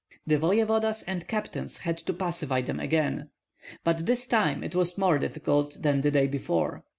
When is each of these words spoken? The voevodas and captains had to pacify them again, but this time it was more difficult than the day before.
The 0.25 0.39
voevodas 0.39 1.03
and 1.05 1.27
captains 1.27 1.77
had 1.77 1.99
to 1.99 2.13
pacify 2.13 2.61
them 2.63 2.79
again, 2.79 3.29
but 3.83 4.07
this 4.07 4.25
time 4.25 4.63
it 4.63 4.73
was 4.73 4.97
more 4.97 5.19
difficult 5.19 5.77
than 5.83 6.01
the 6.01 6.09
day 6.09 6.25
before. 6.25 6.83